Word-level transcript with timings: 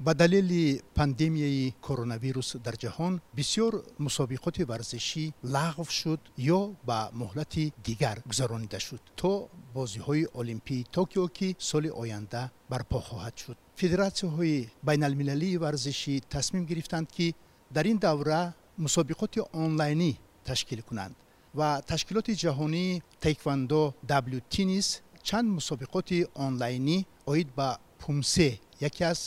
ба 0.00 0.14
далели 0.14 0.80
пандемияи 0.94 1.74
коронавирус 1.86 2.56
дар 2.64 2.76
ҷаҳон 2.84 3.20
бисёр 3.38 3.72
мусобиқоти 4.06 4.62
варзишӣ 4.70 5.24
лағв 5.54 5.88
шуд 6.00 6.20
ё 6.56 6.60
ба 6.88 6.98
муҳлати 7.20 7.64
дигар 7.86 8.16
гузаронида 8.30 8.78
шуд 8.86 9.02
то 9.20 9.32
бозиҳои 9.74 10.24
олимпии 10.40 10.86
токио 10.96 11.26
ки 11.36 11.48
соли 11.58 11.90
оянда 12.02 12.42
барпо 12.70 12.98
хоҳад 13.08 13.34
шуд. 13.42 13.56
Федератсияҳои 13.80 14.68
байналмилалии 14.88 15.60
варзишӣ 15.64 16.14
тасмим 16.34 16.64
гирифтанд 16.70 17.08
ки 17.16 17.26
дар 17.74 17.86
ин 17.92 17.98
давра 18.06 18.40
мусобиқоти 18.84 19.40
онлайнӣ 19.64 20.10
ташкил 20.48 20.80
кунанд 20.88 21.14
ва 21.58 21.68
ташкилоти 21.90 22.32
ҷаҳонии 22.44 23.00
тайквандо 23.24 23.82
wt 24.08 24.54
низ 24.70 24.86
чанд 25.28 25.48
мусобиқоти 25.58 26.18
онлайнӣ 26.46 26.98
оид 27.32 27.48
ба 27.58 27.68
пумсе 28.00 28.50
яке 28.88 29.04
аз 29.12 29.20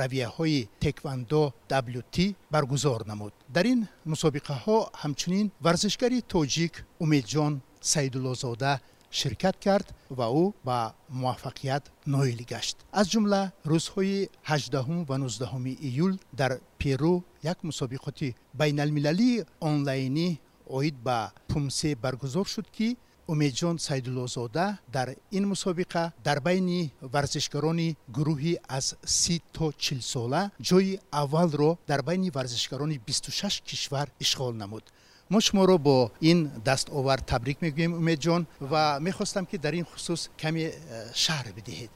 равияҳои 0.00 0.68
теквандо 0.80 1.52
wt 1.70 2.34
баргузор 2.50 3.00
намуд. 3.06 3.32
Дар 3.48 3.66
ин 3.72 3.80
мусобиқаҳо 4.12 4.78
ҳамчунин 5.02 5.46
варзишгари 5.64 6.18
тоҷик 6.34 6.74
умедҷон 7.04 7.52
саидуллозода 7.92 8.72
ширкат 9.18 9.56
кард 9.64 9.86
ва 10.18 10.26
ӯ 10.42 10.44
ба 10.66 10.78
муваффақият 11.20 11.84
ноил 12.14 12.40
гашт. 12.52 12.76
Аз 13.00 13.06
ҷумла 13.12 13.42
рӯзҳои 13.72 14.28
18 14.44 15.08
ва 15.08 15.16
19 15.18 15.76
июл 15.88 16.12
дар 16.40 16.52
перу 16.78 17.14
як 17.42 17.58
мусобиқоти 17.68 18.34
байналмилалии 18.60 19.44
онлайнӣ 19.60 20.28
оид 20.76 20.96
ба 21.06 21.32
пумсе 21.48 21.90
баргузор 22.04 22.46
шуд 22.54 22.68
ки 22.76 22.96
умедҷон 23.28 23.78
сайдуллозода 23.78 24.78
дар 24.92 25.08
ин 25.30 25.44
мусобиқа 25.52 26.12
дар 26.24 26.40
байни 26.40 26.92
варзишгарони 27.00 27.96
гурӯҳи 28.16 28.54
аз 28.68 28.96
си 29.04 29.40
то 29.52 29.72
чилсола 29.84 30.50
ҷойи 30.62 31.00
аввалро 31.10 31.78
дар 31.88 32.02
байни 32.02 32.30
варзишгарони 32.30 33.00
бисту 33.06 33.30
шаш 33.30 33.62
кишвар 33.68 34.08
ишғол 34.20 34.52
намуд. 34.52 34.84
Мо 35.30 35.40
шуморо 35.40 35.78
бо 35.78 36.10
ин 36.20 36.50
дастовар 36.64 37.20
табрик 37.20 37.58
мегӯем 37.62 37.92
умедҷон 38.00 38.46
ва 38.60 38.98
мехостам 39.00 39.46
ки 39.46 39.56
дар 39.58 39.74
ин 39.74 39.84
хусус 39.84 40.30
каме 40.40 40.64
э, 40.64 40.74
шаҳр 41.14 41.46
бидиҳед. 41.56 41.90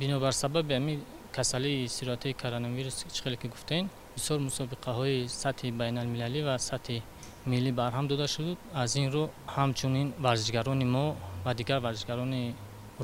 Бинобар 0.00 0.32
сабаби 0.32 0.74
ҳамин 0.74 1.00
касалии 1.32 1.88
сироатаи 1.88 2.32
коронавирус 2.32 3.04
чӣ 3.14 3.22
хеле 3.22 3.36
ки 3.36 3.48
гуфтаин 3.48 3.88
бисёр 4.16 4.38
мусобиқаҳои 4.48 5.28
сатҳи 5.42 5.70
байналмилалӣ 5.80 6.40
ва 6.48 6.54
сатҳи 6.70 7.02
миллӣ 7.52 7.70
барҳам 7.80 8.06
дода 8.12 8.26
шуд. 8.34 8.56
Аз 8.82 8.90
ин 9.00 9.06
рӯ 9.14 9.24
ҳамчунин 9.56 10.08
варзишгарони 10.26 10.86
мо 10.94 11.06
ва 11.44 11.52
дигар 11.60 11.78
варзишгарони 11.86 12.42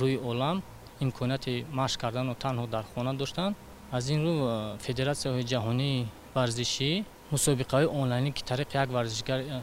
рӯи 0.01 0.17
олам 0.31 0.57
имконияти 1.05 1.55
машқ 1.79 1.97
карданро 2.03 2.35
танҳо 2.45 2.65
дар 2.75 2.85
хона 2.93 3.13
доштанд. 3.23 3.55
Аз 3.97 4.05
ин 4.15 4.21
рӯ 4.27 4.35
э, 4.35 4.79
федератсияҳои 4.87 5.45
ҷаҳонии 5.53 6.07
варзишӣ 6.37 6.91
мусобиқаҳои 7.35 7.87
онлайнӣ 8.01 8.31
ки 8.37 8.43
тариқи 8.51 8.75
як 8.83 8.89
варзишгар 8.97 9.41
э, 9.41 9.63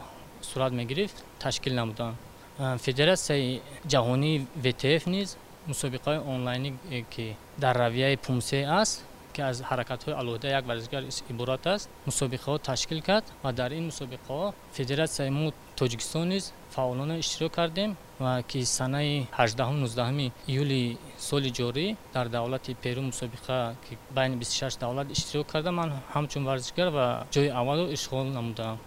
сурат 0.50 0.72
мегирифт 0.80 1.16
ташкил 1.42 1.74
намуданд. 1.80 2.16
Э, 2.58 2.78
федератсияи 2.84 3.60
ҷаҳонии 3.92 4.36
втф 4.64 5.02
низ 5.14 5.28
мусобиқаҳои 5.70 6.20
онлайнӣ 6.34 6.70
ки 7.12 7.26
дар 7.62 7.74
равияи 7.84 8.16
пумсе 8.24 8.58
аст 8.80 8.94
ки 9.34 9.40
аз 9.50 9.56
ҳаракатҳои 9.70 10.14
алоҳида 10.20 10.48
як 10.58 10.64
варзишгар 10.70 11.02
иборат 11.32 11.66
аст. 11.74 11.88
мусобиқаҳо 12.10 12.56
ташкил 12.70 13.00
кард 13.08 13.24
ва 13.42 13.50
дар 13.52 13.70
ин 13.78 13.84
мусобиқаҳо 13.90 14.52
федератсияи 14.76 15.30
мо 15.30 15.46
тоҷикистон 15.80 16.26
низ 16.34 16.44
фаъолона 16.74 17.14
иштирок 17.22 17.52
кардем 17.58 17.90
ва 18.20 18.42
ки 18.50 18.64
санаи 18.64 19.26
18 19.38 20.32
июли 20.48 20.98
соли 21.18 21.50
ҷорӣ 21.58 21.96
дар 22.14 22.26
давлати 22.28 22.74
перу 22.74 23.00
мусобиқа 23.10 23.74
ки 23.84 23.92
байни 24.16 24.36
26 24.36 24.80
давлат 24.80 25.10
иштирок 25.10 25.46
карда 25.46 25.70
ман 25.72 25.88
ҳамчун 26.14 26.44
варзишгар 26.44 26.88
ва 26.96 27.06
ҷои 27.34 27.48
аввалро 27.60 27.86
ишғол 27.96 28.26
намудам. 28.38 28.78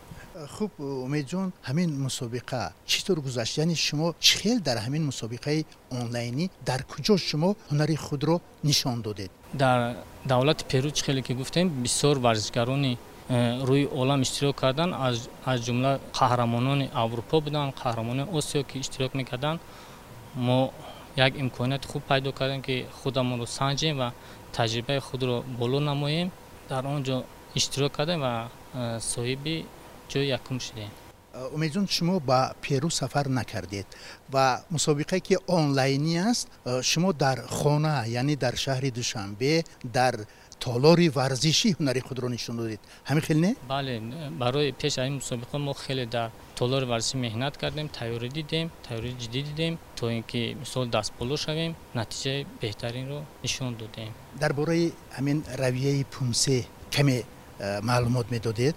Хуб 0.55 0.71
умедҷон 1.05 1.47
ҳамин 1.69 1.89
мусобиқа 2.05 2.61
чӣ 2.89 2.99
тур 3.05 3.17
гузашт? 3.25 3.57
Яъне 3.63 3.75
шумо 3.87 4.07
чӣ 4.25 4.35
хел 4.41 4.59
дар 4.67 4.77
ҳамин 4.85 5.03
мусобиқаи 5.11 5.59
онлайнӣ? 5.99 6.45
Дар 6.69 6.81
куҷо 6.91 7.15
шумо 7.27 7.49
ҳунари 7.69 7.95
худро 8.05 8.35
нишон 8.69 8.97
додед 9.07 9.31
дар 9.55 9.95
давлати 10.25 10.65
перу 10.65 10.89
чӣ 10.91 11.03
хеле 11.05 11.21
ки 11.21 11.33
гуфтем 11.33 11.69
бисёр 11.69 12.19
варзишгарони 12.19 12.97
э, 13.29 13.63
рӯи 13.63 13.87
олам 14.01 14.21
иштирок 14.21 14.55
карданд 14.55 14.93
аз 15.45 15.59
ҷумла 15.65 15.99
қаҳрамонони 16.19 16.89
аврупо 16.93 17.41
буданд 17.41 17.73
қаҳрамонони 17.81 18.31
осиё 18.37 18.63
ки 18.63 18.79
иштирок 18.79 19.13
мекарданд. 19.13 19.59
Мо 20.35 20.73
як 21.15 21.37
имконияти 21.43 21.87
хуб 21.87 22.03
пайдо 22.03 22.31
кардем 22.31 22.61
ки 22.61 22.85
худамонро 22.99 23.45
санҷем 23.45 23.97
ва 23.97 24.13
таҷрибаи 24.57 24.99
худро 24.99 25.43
боло 25.59 25.79
намоем. 25.79 26.31
Дар 26.69 26.85
он 26.85 27.03
ҷо 27.03 27.23
иштирок 27.55 27.91
кардем 27.93 28.19
ва 28.19 28.49
э, 28.73 28.99
соҳиби 28.99 29.65
ҷои 30.11 30.27
якум 30.37 30.59
шудем 30.59 30.89
умедҷон 31.55 31.87
шумо 31.95 32.19
ба 32.19 32.39
перу 32.61 32.89
сафар 32.89 33.27
накардед 33.39 33.87
ва 34.33 34.45
мусобиқае 34.75 35.21
ки 35.27 35.35
онлайнӣ 35.57 36.15
аст 36.31 36.47
шумо 36.89 37.13
дар 37.13 37.37
хона 37.57 37.95
яъне 38.07 38.35
дар 38.35 38.55
шаҳри 38.63 38.89
душанбе 38.99 39.53
дар 39.97 40.15
толори 40.59 41.07
варзишӣ 41.17 41.69
ҳунари 41.77 42.01
худро 42.07 42.27
нишон 42.35 42.55
додед 42.61 42.81
ҳамин 43.09 43.23
хел 43.27 43.39
не 43.45 43.51
бале 43.73 43.93
барои 44.43 44.71
пеш 44.81 44.93
аз 44.99 45.07
ин 45.09 45.15
мусобиқа 45.21 45.57
мо 45.67 45.73
хеле 45.85 46.05
дар 46.05 46.29
толори 46.59 46.85
варзишӣ 46.93 47.17
меҳнат 47.25 47.53
кардем 47.61 47.87
тайёрӣ 47.97 48.29
дидем 48.37 48.67
тайёрии 48.87 49.15
ҷиддӣ 49.21 49.41
дидем 49.49 49.73
то 49.97 50.03
ин 50.17 50.23
ки 50.31 50.41
мисол 50.61 50.85
дастболо 50.95 51.35
шавем 51.45 51.71
натиҷаи 51.99 52.39
беҳтаринро 52.61 53.19
нишон 53.45 53.71
додем 53.81 54.11
дар 54.41 54.51
бораи 54.59 54.85
ҳамин 55.17 55.37
равияи 55.63 56.03
пумсе 56.13 56.57
каме 56.95 57.17
маълумот 57.89 58.27
медодед 58.35 58.75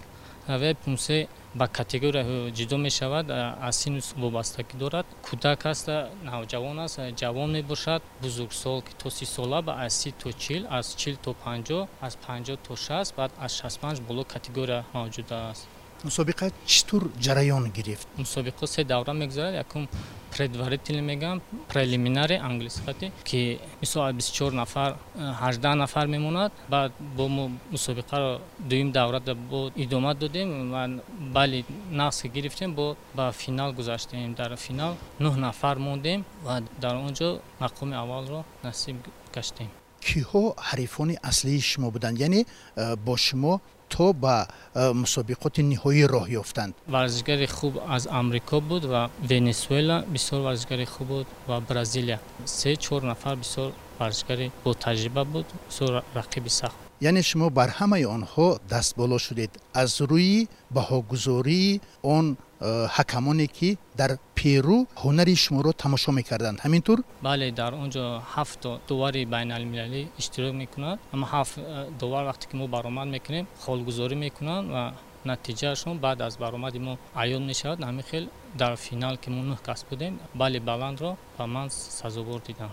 равияи 0.49 0.75
пумсе 0.83 1.17
ба 1.59 1.65
категорияҳо 1.77 2.37
ҷудо 2.57 2.77
мешавад 2.87 3.25
аз 3.67 3.75
сину 3.81 3.99
вобастагӣ 4.23 4.75
дорад. 4.83 5.05
Кӯдак 5.27 5.61
аст 5.71 5.87
навҷавон 6.29 6.77
аст 6.85 6.97
ҷавон 7.21 7.49
мебошад. 7.57 8.01
Бузургсол 8.23 8.77
то 8.99 9.07
си 9.17 9.25
сола 9.35 9.59
ба 9.67 9.73
аз 9.85 9.93
си 10.01 10.09
то 10.21 10.29
чил 10.43 10.61
аз 10.77 10.85
чил 10.99 11.15
то 11.25 11.31
панҷоҳ 11.43 11.81
аз 12.07 12.13
панҷоҳ 12.25 12.57
то 12.65 12.73
шаст 12.85 13.11
баъд 13.19 13.31
аз 13.45 13.51
шастпанҷ 13.59 13.97
боло 14.07 14.23
категория 14.33 14.81
мавҷуд 14.95 15.29
аст 15.51 15.63
мусобиқа 16.03 16.51
чӣ 16.65 16.85
тур 16.87 17.03
ҷараён 17.25 17.71
гирифт? 17.71 18.07
Мусобиқа 18.17 18.65
се 18.67 18.83
давра 18.83 19.13
мегузарад 19.13 19.53
якум 19.55 19.87
предварительно 20.31 21.01
мегӯям 21.01 21.41
прелиминари 21.67 22.35
англисхати 22.35 23.11
ки 23.23 23.59
мисол 23.81 24.03
аз 24.03 24.13
бису 24.13 24.33
чор 24.33 24.51
нафар 24.51 24.95
ҳаждаҳ 25.17 25.75
нафар 25.75 26.07
мемонад 26.07 26.51
баъд 26.69 26.91
бо 27.17 27.27
мо 27.27 27.51
мусобиқаро 27.71 28.39
дуюм 28.59 28.91
даврада 28.91 29.35
бо 29.35 29.71
идома 29.75 30.13
додем 30.13 30.71
ва 30.71 31.01
бали 31.19 31.65
нақс 31.91 32.27
гирифтем 32.27 32.73
бо 32.73 32.95
ба 33.13 33.31
финал 33.31 33.73
гузаштем. 33.73 34.33
Дар 34.33 34.55
финал 34.55 34.97
нӯҳ 35.19 35.35
нафар 35.35 35.77
мондем 35.77 36.25
ва 36.43 36.61
дар 36.81 36.95
он 36.95 37.13
ҷо 37.13 37.39
мақоми 37.59 37.95
аввалро 37.95 38.45
насиб 38.63 38.95
гаштем. 39.33 39.69
Киҳо 40.01 40.55
ҳарифони 40.69 41.15
аслии 41.29 41.61
шумо 41.61 41.91
буданд? 41.91 42.19
Яъне 42.19 42.45
э, 42.75 42.95
бо 42.95 43.17
шумо 43.17 43.61
то 43.89 44.13
ба 44.13 44.47
э, 44.73 44.93
мусобиқоти 45.03 45.61
ниҳоӣ 45.71 46.03
роҳ 46.13 46.25
ёфтанд 46.41 46.73
варзишгари 46.95 47.47
хуб 47.57 47.73
аз 47.95 48.03
амрико 48.19 48.57
буд 48.69 48.83
ва 48.93 49.01
венесуэла 49.29 49.97
бисёр 50.15 50.39
варзишгари 50.47 50.85
хуб 50.85 51.07
буд 51.07 51.27
ва 51.49 51.57
бразилия 51.69 52.19
се 52.45 52.75
чор 52.75 53.01
нафар 53.11 53.35
бисёр 53.43 53.69
варзишгари 53.99 54.51
бо 54.63 54.73
таҷриба 54.73 55.23
буд 55.33 55.45
бисёр 55.69 55.91
рақиби 56.19 56.49
сахт 56.59 56.77
яъне 57.01 57.21
шумо 57.29 57.49
бар 57.49 57.69
ҳамаи 57.79 58.05
онҳо 58.17 58.47
дастболо 58.69 59.17
шудед 59.25 59.51
аз 59.73 59.91
рӯи 60.11 60.47
баҳогузории 60.75 61.81
он 62.03 62.25
Э, 62.37 62.48
ҳакамоне 62.61 63.47
ки 63.47 63.77
дар 63.97 64.11
перу 64.35 64.77
ҳунари 65.03 65.35
шуморо 65.35 65.71
тамошо 65.83 66.11
мекарданд. 66.11 66.57
Ҳамин 66.65 66.81
тур 66.87 66.99
бале 67.21 67.51
дар 67.51 67.73
он 67.73 67.89
ҷо 67.95 68.03
ҳафт 68.35 68.61
дувари 68.89 69.25
байналмилалӣ 69.25 70.01
иштирок 70.21 70.53
мекунад 70.63 70.97
ама 71.13 71.25
ҳафт 71.33 71.55
э, 71.57 71.63
дувар 71.99 72.23
вақте 72.29 72.45
ки 72.49 72.55
мо 72.59 72.67
баромад 72.75 73.07
мекунем 73.15 73.45
холгузорӣ 73.65 74.15
мекунанд 74.25 74.65
ва 74.75 74.83
натиҷаашон 75.31 75.95
баъд 76.05 76.21
аз 76.27 76.33
баромади 76.43 76.79
мо 76.87 76.93
аён 77.23 77.43
мешавад. 77.51 77.79
Ҳамин 77.79 78.05
хел 78.11 78.25
дар 78.61 78.75
финал 78.75 79.15
ки 79.23 79.29
мо 79.35 79.41
нӯҳ 79.49 79.59
кас 79.67 79.85
будем 79.89 80.19
бали 80.41 80.59
баландро 80.59 81.11
ба 81.37 81.45
ман 81.55 81.67
сазовор 81.69 82.41
дидам 82.47 82.71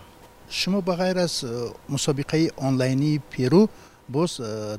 шумо 0.49 0.81
ба 0.81 0.93
ғайр 1.01 1.17
аз 1.25 1.43
э, 1.43 1.49
мусобиқаи 1.89 2.51
онлайнии 2.67 3.21
перу 3.33 3.69
боз 4.07 4.31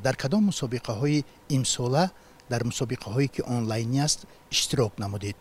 дар 0.05 0.17
кадом 0.17 0.43
мусобиқаҳои 0.51 1.25
имсола 1.49 2.11
дар 2.51 2.63
мусобиқаҳое 2.71 3.29
ки 3.35 3.41
онлайнӣ 3.57 3.99
аст 4.07 4.21
иштирок 4.51 4.93
намудед. 4.99 5.37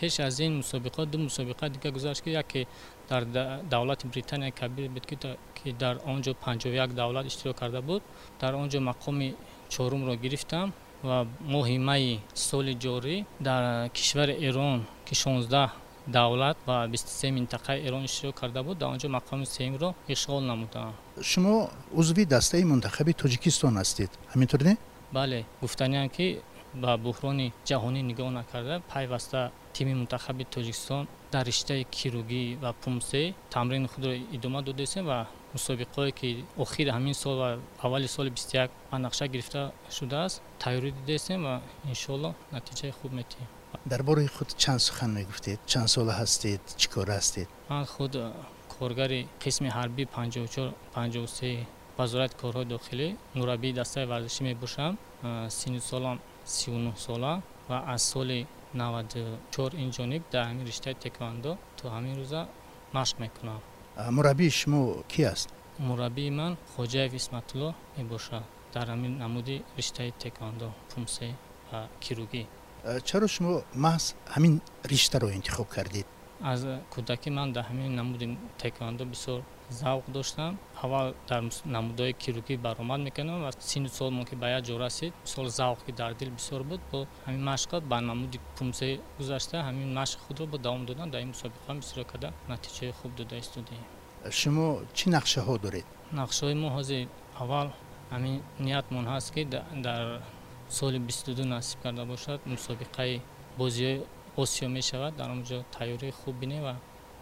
Пеш 0.00 0.20
аз 0.20 0.38
ин 0.40 0.52
мусобиқа 0.62 1.06
ду 1.06 1.18
мусобиқа 1.18 1.68
дига 1.70 1.90
гузашт 1.90 2.22
ки 2.24 2.30
яке 2.30 2.66
дар 3.08 3.24
давлати 3.70 4.06
британия 4.06 4.52
кабир 4.52 4.88
буд 4.90 5.06
ки 5.06 5.72
дар 5.72 5.94
он 6.06 6.22
ҷо 6.22 6.32
панҷоҳ 6.44 6.74
як 6.84 6.94
давлат 6.94 7.26
иштирок 7.26 7.56
карда 7.56 7.82
буд. 7.82 8.02
Дар 8.40 8.54
он 8.54 8.68
ҷо 8.68 8.78
мақоми 8.80 9.34
чорумро 9.68 10.14
гирифтам 10.16 10.72
ва 11.02 11.26
моҳи 11.54 11.78
майи 11.78 12.20
соли 12.34 12.74
ҷорӣ 12.84 13.16
дар 13.40 13.88
кишвари 13.96 14.34
эрон 14.48 14.78
ки 15.06 15.14
шонздаҳ 15.14 15.70
давлат 16.06 16.56
ва 16.66 16.88
бисту 16.88 17.10
се 17.10 17.28
минтақаи 17.30 17.78
эрон 17.86 18.04
иштирок 18.04 18.34
карда 18.40 18.62
буд 18.62 18.78
дар 18.78 18.88
онҷо 18.94 19.08
мақоми 19.18 19.44
сеюмро 19.44 19.94
ишғол 20.08 20.40
намуданд. 20.40 20.94
Шумо 21.30 21.70
узви 21.92 22.24
дастаи 22.24 22.64
мунтахаби 22.64 23.12
тоҷикистон 23.22 23.74
ҳастед. 23.80 24.10
Ҳаминтур 24.32 24.60
не? 24.68 24.76
Бале 25.12 25.44
гуфтаниам 25.60 26.08
ки 26.08 26.26
ба 26.82 26.92
буҳрони 27.04 27.52
ҷаҳонӣ 27.68 28.00
нигоҳ 28.10 28.30
накарда 28.40 28.74
пайваста 28.92 29.40
тими 29.76 29.92
мунтахаби 30.00 30.44
тоҷикистон 30.54 31.02
дар 31.32 31.44
риштаи 31.50 31.84
кирургӣ 31.96 32.44
ва 32.62 32.70
пумсе 32.82 33.34
тамрини 33.54 33.88
худро 33.92 34.12
идома 34.36 34.60
додастем 34.62 35.04
ва 35.06 35.18
мусобиқое 35.54 36.10
ки 36.18 36.28
охири 36.64 36.90
ҳамин 36.96 37.14
сол 37.22 37.34
ва 37.42 37.48
аввали 37.84 38.08
соли 38.16 38.30
бисту 38.30 38.56
як 38.64 38.70
ба 38.90 38.96
нақша 39.06 39.24
гирифта 39.32 39.72
шудааст 39.96 40.42
тайёрӣ 40.62 40.90
додастем 40.98 41.40
ва 41.46 41.54
иншоалло 41.92 42.30
натиҷаи 42.56 42.92
хуб 42.98 43.12
метиҳем. 43.20 43.48
Дар 43.92 44.02
бораи 44.02 44.26
худ 44.36 44.48
чанд 44.62 44.80
сухан 44.86 45.10
мегуфтед? 45.18 45.58
Чанд 45.66 45.88
сола 45.94 46.12
ҳастед? 46.20 46.60
Чӣ 46.80 46.86
кора 46.94 47.14
ҳастед? 47.20 47.48
Ман 47.70 47.84
худ 47.94 48.12
коргари 48.74 49.20
қисми 49.42 49.68
ҳарбӣ 49.76 50.04
панҷоҳчор 50.16 50.68
панҷоҳсе 50.94 51.50
вазорати 51.98 52.34
корҳои 52.42 52.66
дохилӣ 52.74 53.08
мураббии 53.38 53.72
дастаи 53.80 54.04
варзишӣ 54.12 54.40
мебошам. 54.48 54.92
Синни 55.58 55.80
солам 55.90 56.16
сию 56.44 56.76
нӯҳ 56.86 56.96
сола 57.06 57.42
ва 57.68 57.78
аз 57.94 58.02
соли 58.12 58.46
наваду 58.74 59.22
чор 59.54 59.70
инҷониб 59.84 60.22
дар 60.32 60.44
ҳамин 60.50 60.64
риштаи 60.70 60.94
теквандо 61.04 61.52
то 61.78 61.84
ҳамин 61.94 62.14
рӯза 62.20 62.42
машқ 62.96 63.16
мекунам. 63.24 63.60
Мураббии 64.16 64.50
шумо 64.60 64.80
кӣ 65.12 65.22
аст? 65.32 65.48
Мураббии 65.88 66.30
ман 66.30 66.52
хоҷаев 66.74 67.12
исматулло 67.20 67.70
мебошад 67.96 68.44
дар 68.74 68.86
ҳамин 68.94 69.12
намуди 69.24 69.56
риштаи 69.78 70.10
теквандо 70.24 70.68
пумсе 70.90 71.28
ва 71.70 71.80
кирургӣ 72.04 72.44
чаро 73.08 73.26
шумо 73.34 73.52
маҳз 73.84 74.04
ҳамин 74.34 74.54
риштаро 74.92 75.28
интихоб 75.38 75.68
кардед 75.76 76.06
аз 76.52 76.60
кӯдакӣ 76.92 77.30
ман 77.38 77.48
дар 77.56 77.64
ҳамин 77.70 77.90
намуди 78.00 78.26
теквандо 78.62 79.04
бисёр 79.12 79.40
завқ 79.82 80.04
доштам. 80.16 80.58
Аввал 80.82 81.14
дар 81.28 81.42
намудҳои 81.76 82.12
кирургӣ 82.22 82.54
баромад 82.66 83.00
мекардам 83.06 83.42
ва 83.46 83.50
синни 83.70 83.88
сол 83.98 84.10
мо 84.18 84.24
ки 84.28 84.34
ба 84.42 84.46
як 84.56 84.62
ҷо 84.68 84.74
расид 84.84 85.12
мисол 85.24 85.46
завқ 85.60 85.78
ки 85.86 85.92
дар 86.00 86.12
дил 86.20 86.30
бисёр 86.38 86.62
буд 86.70 86.80
бо 86.90 86.98
ҳамин 87.26 87.42
машқа 87.50 87.76
ба 87.90 88.00
намуди 88.00 88.38
пумсе 88.56 89.00
гузашта 89.18 89.56
ҳамин 89.68 89.88
машқи 90.00 90.18
худро 90.26 90.46
бо 90.52 90.56
давом 90.66 90.82
додан 90.86 91.10
дар 91.10 91.20
ин 91.24 91.30
мусобиқаҳо 91.34 91.78
истирок 91.78 92.06
карда 92.12 92.28
натиҷаи 92.52 92.92
хуб 93.00 93.10
дода 93.20 93.36
истодем. 93.44 93.82
Шумо 94.30 94.66
чӣ 94.96 95.06
нақшаҳо 95.16 95.54
доред? 95.64 95.86
Нақшаҳои 96.20 96.56
мо 96.62 96.68
ҳозир 96.76 97.08
аввал 97.42 97.68
ҳамин 98.12 98.36
ниятмон 98.66 99.04
ҳаст 99.12 99.28
ки 99.34 99.42
дар 99.86 100.02
соли 100.78 100.98
бистуду 101.08 101.44
насиб 101.54 101.78
карда 101.84 102.04
бошад 102.12 102.40
мусобиқаи 102.54 103.14
бозиҳои 103.60 104.04
осиё 104.42 104.68
мешавад 104.78 105.12
дар 105.20 105.28
онҷо 105.36 105.58
тайёрии 105.76 106.12
хуб 106.20 106.34
бинем 106.42 106.62
ва 106.66 106.74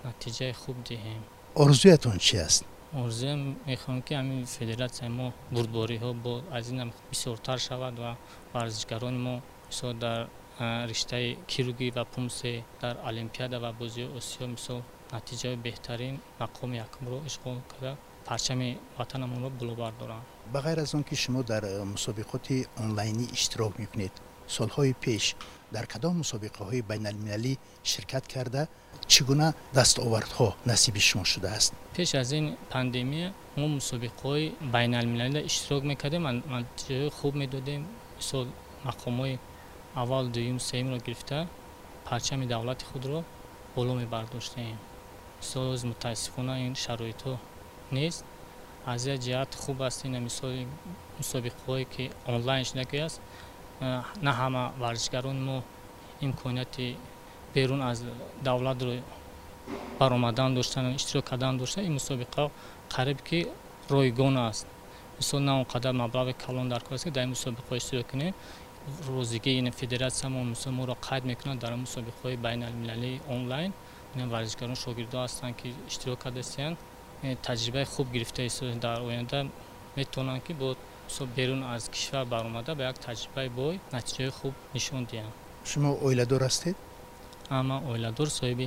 натиҷаи 0.06 0.52
хуб 0.62 0.76
диҳем 0.88 1.22
орзуятон 1.54 2.18
чи 2.18 2.36
аст? 2.36 2.64
Орзуям 2.94 3.56
мехоҳам 3.66 4.02
ки 4.02 4.14
ҳамин 4.14 4.46
федератсияи 4.46 5.08
мо 5.08 5.32
бурдбориҳо 5.50 6.14
бо 6.24 6.42
аз 6.50 6.68
инам 6.70 6.90
бисёртар 7.10 7.58
шавад 7.58 7.98
ва 7.98 8.16
варзишгарони 8.54 9.18
мо 9.18 9.42
мисол 9.68 9.92
дар 9.94 10.28
риштаи 10.90 11.38
кирургӣ 11.50 11.88
ва 11.96 12.04
пумсе 12.12 12.64
дар 12.82 12.94
олимпиада 13.10 13.56
ва 13.64 13.70
бозиҳои 13.80 14.16
осиё 14.18 14.46
мисол 14.56 14.80
натиҷаи 15.12 15.56
беҳтарин 15.66 16.14
мақоми 16.42 16.76
якумро 16.86 17.18
ишғол 17.30 17.58
карда 17.70 17.92
парчами 18.28 18.78
ватанамонро 18.98 19.50
буловар 19.50 19.92
доранд. 20.00 20.24
Ба 20.52 20.58
ғайр 20.66 20.78
аз 20.82 20.94
он 20.94 21.02
ки 21.04 21.14
шумо 21.16 21.42
дар 21.42 21.62
мусобиқоти 21.94 22.66
онлайнӣ 22.82 23.24
иштирок 23.36 23.78
мекунед 23.78 24.12
солҳои 24.56 24.92
пеш 25.04 25.24
дар 25.74 25.84
кадом 25.92 26.14
мусобиқаҳои 26.22 26.82
байналмилалӣ 26.90 27.54
ширкат 27.90 28.24
карда 28.34 28.62
чӣ 29.12 29.20
гуна 29.28 29.48
дастовардҳо 29.78 30.48
насиби 30.70 31.00
шумо 31.08 31.24
шудааст 31.32 31.70
пеш 31.96 32.10
аз 32.22 32.30
ин 32.38 32.46
пандемия 32.72 33.28
мо 33.60 33.66
мусобиқаҳои 33.78 34.46
байналмилалида 34.74 35.40
иштирок 35.50 35.82
мекардем 35.90 36.22
натиҷаҳои 36.54 37.10
хуб 37.18 37.32
медодем 37.42 37.82
мисол 38.18 38.46
мақомҳои 38.88 39.34
аввал 40.02 40.24
дуюм 40.36 40.58
сеюмро 40.68 40.98
гирифта 41.06 41.38
парчами 42.08 42.46
давлати 42.46 42.84
худро 42.90 43.18
боло 43.76 43.92
мебардоштем 44.02 44.76
мисол 45.40 45.64
оз 45.74 45.82
мутаассифона 45.90 46.54
ин 46.66 46.74
шароитҳо 46.84 47.34
нест 47.96 48.24
аз 48.92 49.00
як 49.06 49.18
ҷиҳат 49.26 49.50
хуб 49.62 49.78
аст 49.88 50.00
ина 50.08 50.20
мисоли 50.28 50.66
мусобиқаҳое 51.20 51.84
ки 51.94 52.04
онлайн 52.34 52.64
шудаки 52.64 52.98
аст 53.06 53.20
на 53.80 54.32
ҳама 54.40 54.72
варзишгарони 54.78 55.40
мо 55.40 55.62
имконияти 56.20 56.96
берун 57.54 57.82
аз 57.82 58.04
давлатро 58.42 58.92
баромадан 59.98 60.54
доштан 60.54 60.94
иштирок 60.94 61.24
кардан 61.24 61.58
дошта 61.58 61.82
ин 61.82 61.94
мусобиқа 61.98 62.50
қариб 62.88 63.22
ки 63.22 63.48
ройгон 63.88 64.36
аст. 64.36 64.66
Мисол 65.18 65.40
на 65.40 65.60
он 65.60 65.64
қадар 65.64 65.92
маблағи 65.92 66.34
калон 66.46 66.68
дар 66.68 66.82
кор 66.82 66.94
аст 66.94 67.04
ки 67.04 67.10
дар 67.10 67.24
ин 67.24 67.32
мусобиқаҳо 67.32 67.76
иштирок 67.76 68.06
кунем 68.10 68.34
розигии 69.08 69.58
ин 69.58 69.72
федератсиямо 69.72 70.44
мисол 70.44 70.72
моро 70.72 70.96
қайд 71.00 71.24
мекунад 71.24 71.58
дар 71.58 71.72
мусобиқаҳои 71.72 72.36
байналмилалии 72.36 73.20
онлайн. 73.28 73.72
Варзишгарон 74.14 74.74
шогирдо 74.74 75.18
ҳастанд 75.24 75.56
ки 75.56 75.74
иштирок 75.88 76.18
карда 76.18 76.40
истанд 76.40 76.76
таҷрибаи 77.42 77.84
хуб 77.84 78.10
гирифта 78.10 78.42
истода 78.46 78.74
дар 78.74 79.00
оянда 79.00 79.46
метавонанд 79.96 80.42
ки 80.42 80.52
бо 80.52 80.74
берун 81.36 81.62
аз 81.74 81.88
кишвар 81.94 82.24
баромада 82.34 82.74
ба 82.74 82.82
як 82.90 82.96
таҷрибаи 83.06 83.48
бой 83.60 83.74
натиҷаи 83.92 84.30
хуб 84.38 84.54
нишон 84.74 85.02
диҳанд 85.10 85.34
шумо 85.70 85.90
оиладор 86.06 86.42
ҳастед 86.48 86.76
ман 87.50 87.82
оиладор 87.92 88.28
соҳиби 88.38 88.66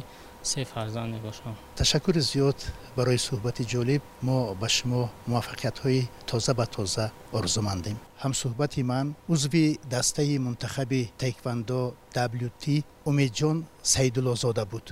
се 0.51 0.65
фарзанд 0.73 1.09
мебошам 1.15 1.55
ташаккури 1.79 2.21
зиёд 2.31 2.59
барои 2.97 3.19
суҳбати 3.27 3.63
ҷолиб 3.73 4.01
мо 4.27 4.37
ба 4.61 4.67
шумо 4.75 5.01
муваффақиятҳои 5.29 6.01
тоза 6.29 6.53
ба 6.59 6.65
тоза 6.75 7.05
орзумандем 7.39 7.97
ҳамсуҳбати 8.23 8.81
ман 8.91 9.07
узви 9.33 9.65
дастаи 9.95 10.35
мунтахаби 10.45 11.01
тайквандо 11.21 11.81
wt 12.15 12.65
умедҷон 13.09 13.57
саидуллозода 13.93 14.63
буд 14.71 14.85